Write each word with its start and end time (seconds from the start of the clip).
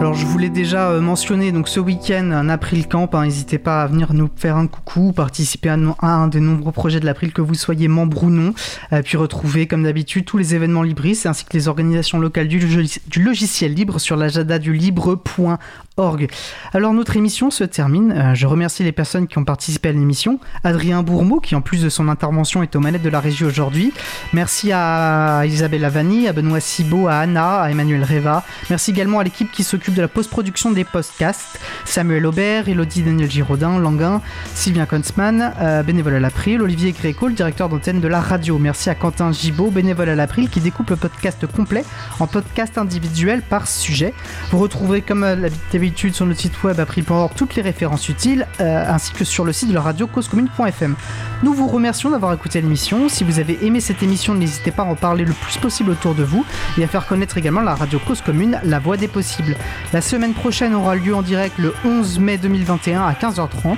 Alors 0.00 0.14
je 0.14 0.24
voulais 0.24 0.48
déjà 0.48 0.92
euh, 0.92 1.02
mentionner 1.02 1.52
donc 1.52 1.68
ce 1.68 1.78
week-end 1.78 2.30
un 2.32 2.48
April 2.48 2.88
Camp, 2.88 3.14
hein, 3.14 3.24
n'hésitez 3.24 3.58
pas 3.58 3.82
à 3.82 3.86
venir 3.86 4.14
nous 4.14 4.30
faire 4.34 4.56
un 4.56 4.66
coucou, 4.66 5.12
participer 5.12 5.68
à, 5.68 5.76
un 6.00 6.26
des 6.26 6.40
nombreux 6.40 6.72
projets 6.72 7.00
de 7.00 7.04
l'April 7.04 7.34
que 7.34 7.42
vous 7.42 7.52
soyez 7.52 7.86
membre 7.86 8.24
ou 8.24 8.30
non, 8.30 8.54
puis 9.04 9.18
retrouver 9.18 9.66
comme 9.66 9.82
d'habitude 9.82 10.24
tous 10.24 10.38
les 10.38 10.54
événements 10.54 10.82
Libris 10.82 11.20
ainsi 11.26 11.44
que 11.44 11.52
les 11.52 11.68
organisations 11.68 12.18
locales 12.18 12.48
du, 12.48 12.58
du 12.58 13.22
logiciel 13.22 13.74
libre 13.74 13.98
sur 13.98 14.16
l'agenda 14.16 14.58
du 14.58 14.72
libre.org. 14.72 16.30
Alors 16.72 16.94
notre 16.94 17.16
émission 17.16 17.50
se 17.50 17.64
termine. 17.64 18.12
Euh, 18.12 18.34
je 18.34 18.46
remercie 18.46 18.82
les 18.82 18.92
personnes 18.92 19.26
qui 19.26 19.36
ont 19.36 19.44
participé 19.44 19.90
à 19.90 19.92
l'émission. 19.92 20.40
Adrien 20.64 21.02
Bourmeau, 21.02 21.40
qui 21.40 21.54
en 21.54 21.60
plus 21.60 21.82
de 21.82 21.90
son 21.90 22.08
intervention 22.08 22.62
est 22.62 22.74
aux 22.74 22.80
manettes 22.80 23.02
de 23.02 23.10
la 23.10 23.20
régie 23.20 23.44
aujourd'hui. 23.44 23.92
Merci 24.32 24.72
à 24.72 25.42
Isabelle 25.44 25.84
Avani, 25.84 26.26
à 26.26 26.32
Benoît 26.32 26.60
Cibot, 26.60 27.06
à 27.06 27.16
Anna, 27.16 27.60
à 27.60 27.70
Emmanuel 27.70 28.02
Reva. 28.02 28.44
Merci 28.70 28.92
également 28.92 29.18
à 29.18 29.24
l'équipe 29.24 29.50
qui 29.52 29.62
s'occupe 29.62 29.89
de 29.94 30.02
la 30.02 30.08
post-production 30.08 30.72
des 30.72 30.84
podcasts. 30.84 31.58
Samuel 31.84 32.26
Aubert, 32.26 32.68
Elodie 32.68 33.02
Daniel 33.02 33.30
Giraudin, 33.30 33.78
Languin, 33.78 34.20
Sylvien 34.54 34.86
Kunzmann, 34.86 35.52
euh, 35.60 35.82
bénévole 35.82 36.14
à 36.14 36.20
l'April, 36.20 36.62
Olivier 36.62 36.92
Gréco, 36.92 37.28
le 37.28 37.34
directeur 37.34 37.68
d'antenne 37.68 38.00
de 38.00 38.08
la 38.08 38.20
radio. 38.20 38.58
Merci 38.58 38.90
à 38.90 38.94
Quentin 38.94 39.32
Gibaud, 39.32 39.70
bénévole 39.70 40.08
à 40.08 40.14
l'April, 40.14 40.48
qui 40.48 40.60
découpe 40.60 40.90
le 40.90 40.96
podcast 40.96 41.46
complet 41.46 41.84
en 42.18 42.26
podcast 42.26 42.78
individuel 42.78 43.42
par 43.42 43.66
sujet. 43.66 44.14
Vous 44.50 44.58
retrouverez 44.58 45.02
comme 45.02 45.24
l'habitude 45.72 46.14
sur 46.14 46.26
notre 46.26 46.40
site 46.40 46.62
web 46.62 46.78
April.org 46.78 47.32
toutes 47.36 47.54
les 47.54 47.62
références 47.62 48.08
utiles, 48.08 48.46
euh, 48.60 48.84
ainsi 48.88 49.12
que 49.12 49.24
sur 49.24 49.44
le 49.44 49.52
site 49.52 49.68
de 49.68 49.74
la 49.74 49.82
radio 49.82 50.06
causecommune.fm. 50.06 50.96
Nous 51.42 51.54
vous 51.54 51.68
remercions 51.68 52.10
d'avoir 52.10 52.32
écouté 52.34 52.60
l'émission. 52.60 53.08
Si 53.08 53.24
vous 53.24 53.38
avez 53.38 53.64
aimé 53.64 53.80
cette 53.80 54.02
émission, 54.02 54.34
n'hésitez 54.34 54.70
pas 54.70 54.82
à 54.82 54.86
en 54.86 54.94
parler 54.94 55.24
le 55.24 55.32
plus 55.32 55.56
possible 55.58 55.90
autour 55.90 56.14
de 56.14 56.22
vous 56.22 56.44
et 56.78 56.84
à 56.84 56.86
faire 56.86 57.06
connaître 57.06 57.38
également 57.38 57.62
la 57.62 57.74
radio 57.74 57.98
Cause 57.98 58.20
Commune, 58.20 58.60
la 58.64 58.78
voix 58.78 58.96
des 58.96 59.08
possibles. 59.08 59.56
La 59.92 60.00
semaine 60.00 60.34
prochaine 60.34 60.74
aura 60.74 60.94
lieu 60.94 61.14
en 61.14 61.22
direct 61.22 61.58
le 61.58 61.74
11 61.84 62.20
mai 62.20 62.38
2021 62.38 63.02
à 63.02 63.12
15h30. 63.12 63.76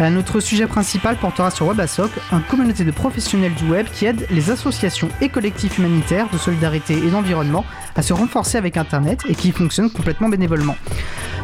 Euh, 0.00 0.10
notre 0.10 0.40
sujet 0.40 0.66
principal 0.66 1.16
portera 1.16 1.50
sur 1.50 1.66
WebASOC, 1.66 2.10
une 2.32 2.42
communauté 2.42 2.84
de 2.84 2.90
professionnels 2.90 3.54
du 3.54 3.68
web 3.70 3.86
qui 3.92 4.06
aide 4.06 4.26
les 4.30 4.50
associations 4.50 5.08
et 5.20 5.28
collectifs 5.28 5.78
humanitaires 5.78 6.28
de 6.32 6.38
solidarité 6.38 6.94
et 6.94 7.10
d'environnement 7.10 7.64
à 7.94 8.02
se 8.02 8.12
renforcer 8.12 8.56
avec 8.56 8.76
Internet 8.76 9.20
et 9.28 9.34
qui 9.34 9.52
fonctionne 9.52 9.90
complètement 9.90 10.28
bénévolement. 10.28 10.76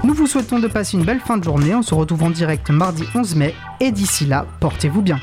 Nous 0.05 0.15
vous 0.15 0.27
souhaitons 0.27 0.59
de 0.59 0.69
passer 0.69 0.97
une 0.97 1.05
belle 1.05 1.21
fin 1.21 1.37
de 1.37 1.45
journée. 1.45 1.75
On 1.75 1.83
se 1.83 1.95
retrouve 1.95 2.23
en 2.23 2.31
direct 2.31 2.71
mardi 2.71 3.05
11 3.15 3.35
mai. 3.35 3.55
Et 3.81 3.91
d'ici 3.93 4.25
là, 4.25 4.47
portez-vous 4.61 5.03
bien. 5.03 5.19